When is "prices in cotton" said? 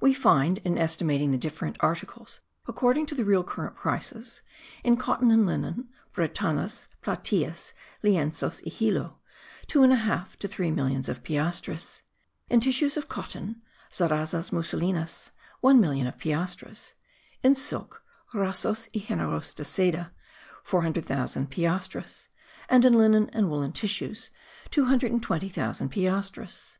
3.76-5.30